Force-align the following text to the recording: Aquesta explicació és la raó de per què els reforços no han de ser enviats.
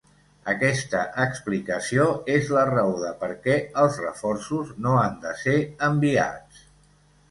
Aquesta 0.53 1.01
explicació 1.25 2.07
és 2.37 2.49
la 2.57 2.65
raó 2.71 2.97
de 3.05 3.13
per 3.21 3.31
què 3.45 3.61
els 3.85 4.03
reforços 4.09 4.77
no 4.89 4.99
han 5.07 5.25
de 5.31 5.39
ser 5.47 5.59
enviats. 5.95 6.71